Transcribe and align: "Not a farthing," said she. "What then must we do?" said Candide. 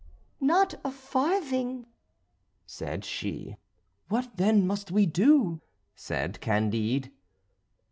"Not 0.39 0.73
a 0.83 0.89
farthing," 0.89 1.85
said 2.65 3.05
she. 3.05 3.57
"What 4.09 4.35
then 4.37 4.65
must 4.65 4.89
we 4.89 5.05
do?" 5.05 5.61
said 5.95 6.41
Candide. 6.41 7.11